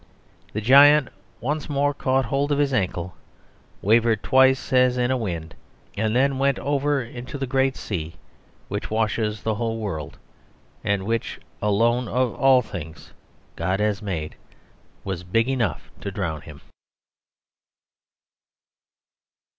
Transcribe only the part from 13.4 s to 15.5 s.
God has made, was big